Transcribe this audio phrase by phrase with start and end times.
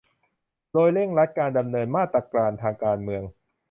[0.71, 3.23] โดยเร่งรัดการดำเนินมาตรการทางการเมือง